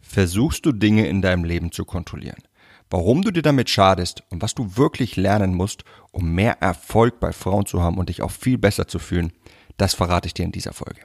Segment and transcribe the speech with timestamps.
[0.00, 2.42] Versuchst du Dinge in deinem Leben zu kontrollieren?
[2.90, 7.32] Warum du dir damit schadest und was du wirklich lernen musst, um mehr Erfolg bei
[7.32, 9.32] Frauen zu haben und dich auch viel besser zu fühlen,
[9.76, 11.02] das verrate ich dir in dieser Folge.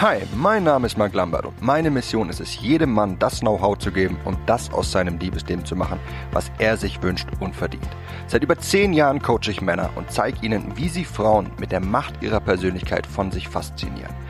[0.00, 3.78] Hi, mein Name ist Mark Lambert und meine Mission ist es, jedem Mann das Know-how
[3.78, 5.98] zu geben und das aus seinem Liebesleben zu machen,
[6.32, 7.88] was er sich wünscht und verdient.
[8.26, 11.80] Seit über zehn Jahren coache ich Männer und zeige ihnen, wie sie Frauen mit der
[11.80, 14.14] Macht ihrer Persönlichkeit von sich faszinieren.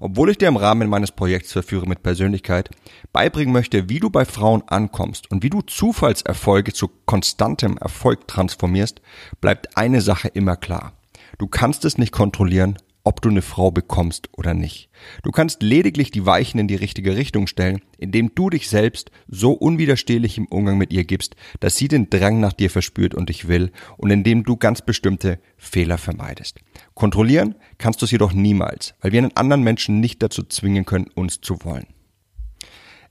[0.00, 2.70] Obwohl ich dir im Rahmen meines Projekts Verführe mit Persönlichkeit
[3.12, 9.00] beibringen möchte, wie du bei Frauen ankommst und wie du Zufallserfolge zu konstantem Erfolg transformierst,
[9.40, 10.92] bleibt eine Sache immer klar.
[11.38, 14.88] Du kannst es nicht kontrollieren, ob du eine Frau bekommst oder nicht.
[15.22, 19.52] Du kannst lediglich die Weichen in die richtige Richtung stellen, indem du dich selbst so
[19.52, 23.46] unwiderstehlich im Umgang mit ihr gibst, dass sie den Drang nach dir verspürt und dich
[23.46, 26.60] will und indem du ganz bestimmte Fehler vermeidest.
[26.94, 31.10] Kontrollieren kannst du es jedoch niemals, weil wir einen anderen Menschen nicht dazu zwingen können,
[31.14, 31.86] uns zu wollen.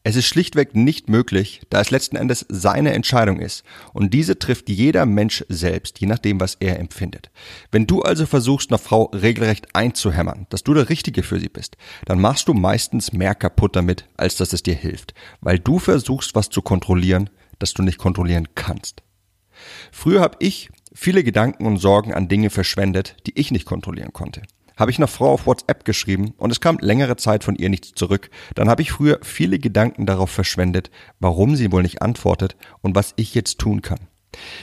[0.06, 4.68] Es ist schlichtweg nicht möglich, da es letzten Endes seine Entscheidung ist und diese trifft
[4.68, 7.32] jeder Mensch selbst, je nachdem, was er empfindet.
[7.72, 11.78] Wenn du also versuchst, einer Frau regelrecht einzuhämmern, dass du der Richtige für sie bist,
[12.04, 16.36] dann machst du meistens mehr kaputt damit, als dass es dir hilft, weil du versuchst,
[16.36, 19.04] was zu kontrollieren, das du nicht kontrollieren kannst.
[19.94, 24.42] Früher habe ich viele Gedanken und Sorgen an Dinge verschwendet, die ich nicht kontrollieren konnte
[24.78, 27.92] habe ich einer Frau auf WhatsApp geschrieben und es kam längere Zeit von ihr nichts
[27.94, 28.30] zurück.
[28.56, 33.14] Dann habe ich früher viele Gedanken darauf verschwendet, warum sie wohl nicht antwortet und was
[33.16, 34.00] ich jetzt tun kann.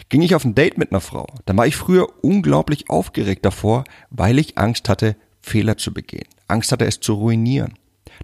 [0.09, 3.85] Ging ich auf ein Date mit einer Frau, dann war ich früher unglaublich aufgeregt davor,
[4.11, 6.27] weil ich Angst hatte, Fehler zu begehen.
[6.49, 7.75] Angst hatte, es zu ruinieren.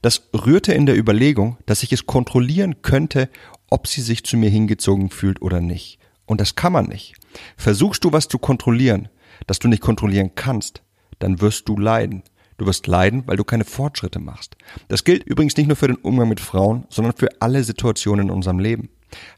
[0.02, 3.30] Das rührte in der Überlegung, dass ich es kontrollieren könnte,
[3.70, 5.98] ob sie sich zu mir hingezogen fühlt oder nicht.
[6.26, 7.14] Und das kann man nicht.
[7.56, 9.08] Versuchst du was zu kontrollieren,
[9.46, 10.82] das du nicht kontrollieren kannst,
[11.18, 12.22] dann wirst du leiden.
[12.58, 14.56] Du wirst leiden, weil du keine Fortschritte machst.
[14.88, 18.34] Das gilt übrigens nicht nur für den Umgang mit Frauen, sondern für alle Situationen in
[18.34, 18.88] unserem Leben.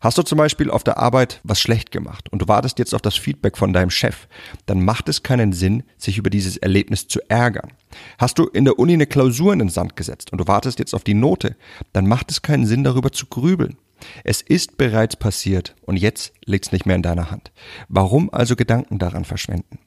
[0.01, 3.03] Hast du zum Beispiel auf der Arbeit was schlecht gemacht und du wartest jetzt auf
[3.03, 4.29] das Feedback von deinem Chef,
[4.67, 7.73] dann macht es keinen Sinn, sich über dieses Erlebnis zu ärgern.
[8.19, 10.95] Hast du in der Uni eine Klausur in den Sand gesetzt und du wartest jetzt
[10.95, 11.57] auf die Note,
[11.93, 13.77] dann macht es keinen Sinn, darüber zu grübeln.
[14.25, 17.53] Es ist bereits passiert und jetzt liegt's nicht mehr in deiner Hand.
[17.89, 19.79] Warum also Gedanken daran verschwenden?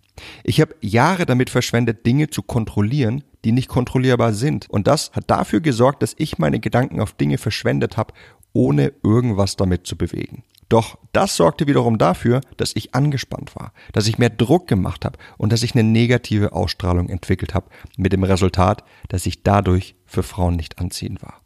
[0.43, 4.69] Ich habe Jahre damit verschwendet, Dinge zu kontrollieren, die nicht kontrollierbar sind.
[4.69, 8.13] Und das hat dafür gesorgt, dass ich meine Gedanken auf Dinge verschwendet habe,
[8.53, 10.43] ohne irgendwas damit zu bewegen.
[10.71, 15.19] Doch das sorgte wiederum dafür, dass ich angespannt war, dass ich mehr Druck gemacht habe
[15.37, 17.67] und dass ich eine negative Ausstrahlung entwickelt habe,
[17.97, 21.41] mit dem Resultat, dass ich dadurch für Frauen nicht anziehend war.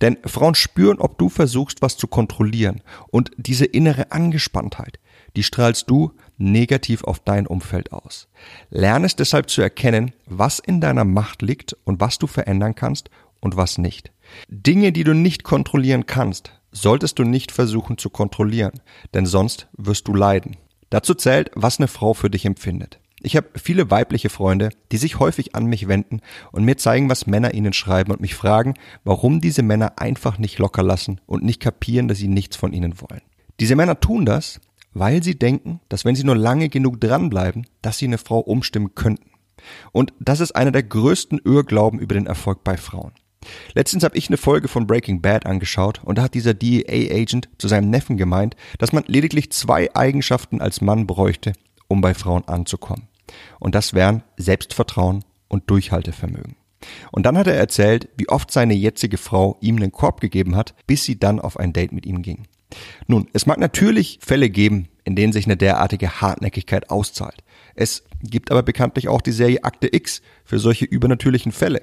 [0.00, 2.82] Denn Frauen spüren, ob du versuchst, was zu kontrollieren.
[3.10, 5.00] Und diese innere Angespanntheit,
[5.34, 8.28] die strahlst du negativ auf dein Umfeld aus.
[8.70, 13.10] Lerne es deshalb zu erkennen, was in deiner Macht liegt und was du verändern kannst
[13.40, 14.12] und was nicht.
[14.48, 18.80] Dinge, die du nicht kontrollieren kannst, solltest du nicht versuchen zu kontrollieren,
[19.14, 20.56] denn sonst wirst du leiden.
[20.90, 23.00] Dazu zählt, was eine Frau für dich empfindet.
[23.20, 26.20] Ich habe viele weibliche Freunde, die sich häufig an mich wenden
[26.52, 30.58] und mir zeigen, was Männer ihnen schreiben und mich fragen, warum diese Männer einfach nicht
[30.58, 33.22] locker lassen und nicht kapieren, dass sie nichts von ihnen wollen.
[33.58, 34.60] Diese Männer tun das,
[34.94, 38.94] weil sie denken, dass wenn sie nur lange genug dranbleiben, dass sie eine Frau umstimmen
[38.94, 39.30] könnten.
[39.92, 43.12] Und das ist einer der größten Irrglauben über den Erfolg bei Frauen.
[43.74, 47.68] Letztens habe ich eine Folge von Breaking Bad angeschaut und da hat dieser DEA-Agent zu
[47.68, 51.52] seinem Neffen gemeint, dass man lediglich zwei Eigenschaften als Mann bräuchte,
[51.86, 53.08] um bei Frauen anzukommen.
[53.60, 56.56] Und das wären Selbstvertrauen und Durchhaltevermögen.
[57.10, 60.74] Und dann hat er erzählt, wie oft seine jetzige Frau ihm einen Korb gegeben hat,
[60.86, 62.46] bis sie dann auf ein Date mit ihm ging.
[63.06, 67.42] Nun, es mag natürlich Fälle geben, in denen sich eine derartige Hartnäckigkeit auszahlt.
[67.74, 71.82] Es gibt aber bekanntlich auch die Serie Akte X für solche übernatürlichen Fälle.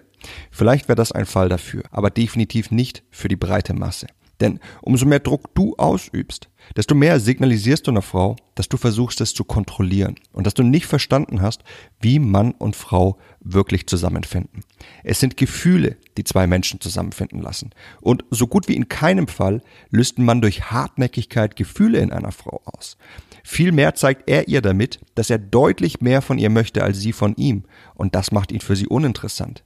[0.51, 4.07] Vielleicht wäre das ein Fall dafür, aber definitiv nicht für die breite Masse.
[4.41, 9.21] Denn umso mehr Druck du ausübst, desto mehr signalisierst du einer Frau, dass du versuchst
[9.21, 11.63] es zu kontrollieren und dass du nicht verstanden hast,
[11.99, 14.63] wie Mann und Frau wirklich zusammenfinden.
[15.03, 17.71] Es sind Gefühle, die zwei Menschen zusammenfinden lassen.
[18.01, 22.61] Und so gut wie in keinem Fall löst man durch Hartnäckigkeit Gefühle in einer Frau
[22.65, 22.97] aus.
[23.43, 27.35] Vielmehr zeigt er ihr damit, dass er deutlich mehr von ihr möchte als sie von
[27.35, 29.63] ihm, und das macht ihn für sie uninteressant.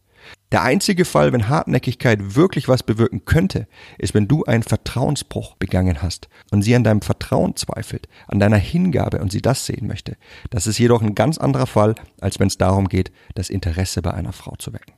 [0.52, 3.68] Der einzige Fall, wenn Hartnäckigkeit wirklich was bewirken könnte,
[4.00, 8.58] ist, wenn du einen Vertrauensbruch begangen hast und sie an deinem Vertrauen zweifelt, an deiner
[8.58, 10.18] Hingabe und sie das sehen möchte.
[10.50, 14.12] Das ist jedoch ein ganz anderer Fall, als wenn es darum geht, das Interesse bei
[14.12, 14.94] einer Frau zu wecken.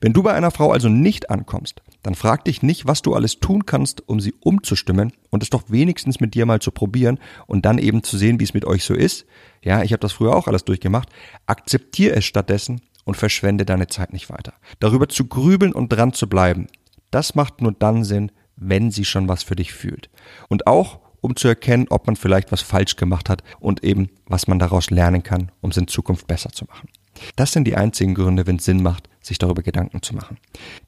[0.00, 3.40] Wenn du bei einer Frau also nicht ankommst, dann frag dich nicht, was du alles
[3.40, 7.64] tun kannst, um sie umzustimmen und es doch wenigstens mit dir mal zu probieren und
[7.64, 9.26] dann eben zu sehen, wie es mit euch so ist.
[9.62, 11.08] Ja, ich habe das früher auch alles durchgemacht.
[11.46, 14.54] Akzeptier es stattdessen und verschwende deine Zeit nicht weiter.
[14.78, 16.66] Darüber zu grübeln und dran zu bleiben,
[17.10, 20.10] das macht nur dann Sinn, wenn sie schon was für dich fühlt.
[20.48, 24.46] Und auch, um zu erkennen, ob man vielleicht was falsch gemacht hat und eben, was
[24.46, 26.88] man daraus lernen kann, um es in Zukunft besser zu machen.
[27.36, 30.38] Das sind die einzigen Gründe, wenn es Sinn macht, sich darüber Gedanken zu machen.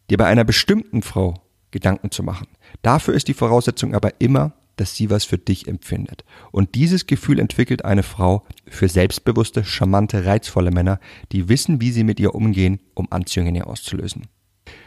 [0.09, 1.35] Dir bei einer bestimmten Frau
[1.71, 2.47] Gedanken zu machen.
[2.83, 6.25] Dafür ist die Voraussetzung aber immer, dass sie was für dich empfindet.
[6.51, 11.01] Und dieses Gefühl entwickelt eine Frau für selbstbewusste, charmante, reizvolle Männer,
[11.33, 14.27] die wissen, wie sie mit ihr umgehen, um Anziehung in ihr auszulösen.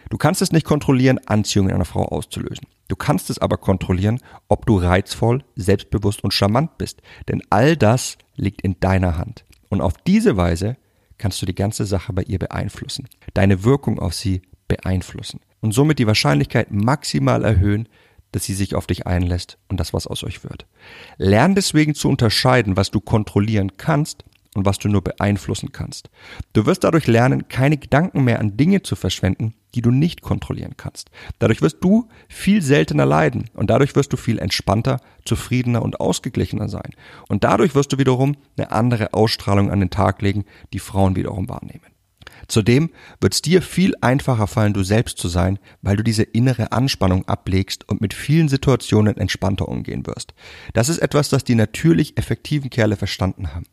[0.10, 2.68] Du kannst es nicht kontrollieren, Anziehung in einer Frau auszulösen.
[2.88, 7.02] Du kannst es aber kontrollieren, ob du reizvoll, selbstbewusst und charmant bist.
[7.28, 9.46] Denn all das liegt in deiner Hand.
[9.70, 10.78] Und auf diese Weise
[11.18, 16.00] kannst du die ganze Sache bei ihr beeinflussen, deine Wirkung auf sie beeinflussen und somit
[16.00, 17.88] die Wahrscheinlichkeit maximal erhöhen,
[18.36, 20.68] dass sie sich auf dich einlässt und das was aus euch wird.
[21.18, 26.10] Lern deswegen zu unterscheiden, was du kontrollieren kannst und was du nur beeinflussen kannst.
[26.52, 30.76] Du wirst dadurch lernen, keine Gedanken mehr an Dinge zu verschwenden, die du nicht kontrollieren
[30.76, 31.12] kannst.
[31.40, 36.68] Dadurch wirst du viel seltener leiden und dadurch wirst du viel entspannter, zufriedener und ausgeglichener
[36.68, 36.92] sein.
[37.30, 40.44] Und dadurch wirst du wiederum eine andere Ausstrahlung an den Tag legen,
[40.74, 41.95] die Frauen wiederum wahrnehmen.
[42.48, 42.90] Zudem
[43.22, 47.28] wird es dir viel einfacher fallen, du selbst zu sein, weil du diese innere Anspannung
[47.28, 50.34] ablegst und mit vielen Situationen entspannter umgehen wirst.
[50.74, 53.66] Das ist etwas, das die natürlich effektiven Kerle verstanden haben.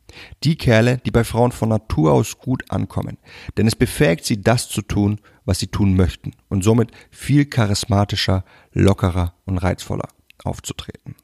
[0.43, 3.17] Die Kerle, die bei Frauen von Natur aus gut ankommen.
[3.57, 8.45] Denn es befähigt sie, das zu tun, was sie tun möchten und somit viel charismatischer,
[8.71, 10.07] lockerer und reizvoller
[10.43, 11.15] aufzutreten.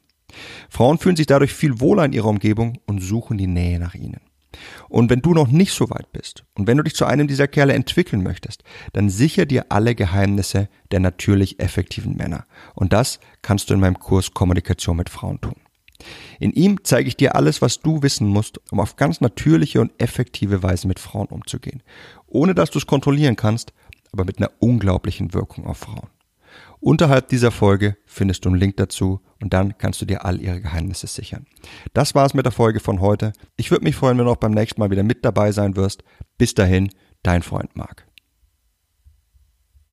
[0.70, 4.22] Frauen fühlen sich dadurch viel wohler in ihrer Umgebung und suchen die Nähe nach ihnen.
[4.88, 7.48] Und wenn du noch nicht so weit bist und wenn du dich zu einem dieser
[7.48, 8.64] Kerle entwickeln möchtest,
[8.94, 12.46] dann sicher dir alle Geheimnisse der natürlich effektiven Männer.
[12.74, 15.56] Und das kannst du in meinem Kurs Kommunikation mit Frauen tun.
[16.40, 19.92] In ihm zeige ich dir alles, was du wissen musst, um auf ganz natürliche und
[19.98, 21.84] effektive Weise mit Frauen umzugehen.
[22.28, 23.74] Ohne dass du es kontrollieren kannst,
[24.12, 26.08] aber mit einer unglaublichen Wirkung auf Frauen.
[26.80, 30.62] Unterhalb dieser Folge findest du einen Link dazu und dann kannst du dir all ihre
[30.62, 31.46] Geheimnisse sichern.
[31.94, 33.34] Das war's mit der Folge von heute.
[33.58, 36.04] Ich würde mich freuen, wenn du auch beim nächsten Mal wieder mit dabei sein wirst.
[36.38, 36.90] Bis dahin,
[37.24, 38.09] dein Freund Marc.